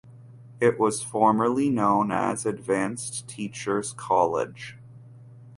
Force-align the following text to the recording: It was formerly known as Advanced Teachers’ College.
It 0.59 0.79
was 0.79 1.03
formerly 1.03 1.69
known 1.69 2.11
as 2.11 2.43
Advanced 2.47 3.27
Teachers’ 3.27 3.93
College. 3.93 4.75